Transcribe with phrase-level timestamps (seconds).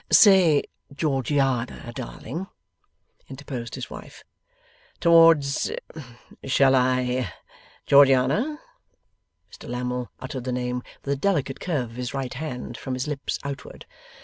[0.11, 0.63] 'Say
[0.95, 2.47] Georgiana, darling,'
[3.29, 4.23] interposed his wife.
[4.99, 5.69] 'Towards
[6.43, 7.31] shall I?
[7.85, 8.59] Georgiana.'
[9.53, 13.07] Mr Lammle uttered the name, with a delicate curve of his right hand, from his
[13.07, 13.85] lips outward.